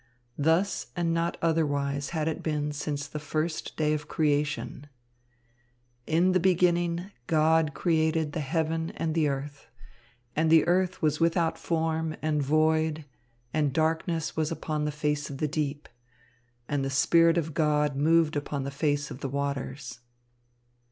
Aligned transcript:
Thus 0.39 0.87
and 0.95 1.13
not 1.13 1.37
otherwise 1.43 2.09
had 2.09 2.27
it 2.27 2.41
been 2.41 2.71
since 2.71 3.05
the 3.05 3.19
first 3.19 3.77
day 3.77 3.93
of 3.93 4.07
creation: 4.07 4.87
"In 6.07 6.31
the 6.31 6.39
beginning 6.39 7.11
God 7.27 7.75
created 7.75 8.31
the 8.33 8.39
heaven 8.39 8.89
and 8.97 9.13
the 9.13 9.27
earth. 9.27 9.67
And 10.35 10.49
the 10.49 10.65
earth 10.65 11.03
was 11.03 11.19
without 11.19 11.55
form, 11.59 12.15
and 12.19 12.41
void; 12.41 13.05
and 13.53 13.71
darkness 13.73 14.35
was 14.35 14.51
upon 14.51 14.85
the 14.85 14.91
face 14.91 15.29
of 15.29 15.37
the 15.37 15.47
deep. 15.47 15.87
And 16.67 16.83
the 16.83 16.89
Spirit 16.89 17.37
of 17.37 17.53
God 17.53 17.95
moved 17.95 18.35
upon 18.35 18.63
the 18.63 18.71
face 18.71 19.11
of 19.11 19.19
the 19.19 19.29
waters." 19.29 19.99